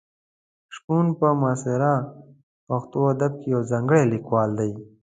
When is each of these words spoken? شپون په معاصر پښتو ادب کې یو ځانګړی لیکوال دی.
شپون 0.75 1.05
په 1.19 1.27
معاصر 1.41 1.81
پښتو 2.67 2.99
ادب 3.13 3.33
کې 3.41 3.47
یو 3.53 3.61
ځانګړی 3.71 4.03
لیکوال 4.13 4.49
دی. 4.59 4.71